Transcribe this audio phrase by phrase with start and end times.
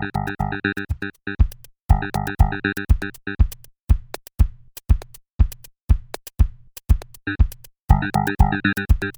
[0.00, 0.12] Thank
[9.02, 9.17] you.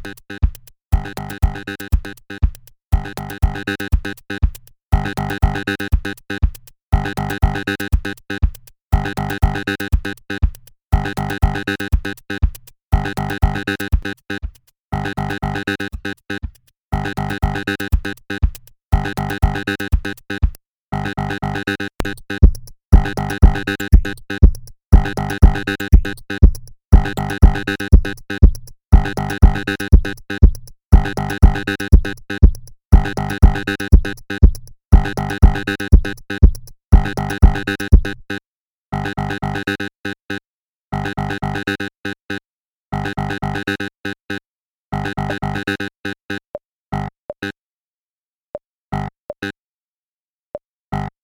[50.91, 51.20] あ。